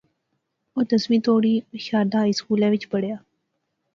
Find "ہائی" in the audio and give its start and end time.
2.23-2.33